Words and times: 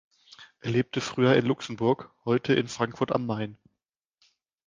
Er 0.61 0.71
lebte 0.71 0.99
früher 0.99 1.35
in 1.35 1.45
Luxemburg, 1.45 2.09
heute 2.25 2.55
in 2.55 2.67
Frankfurt 2.67 3.11
am 3.11 3.27
Main. 3.27 3.59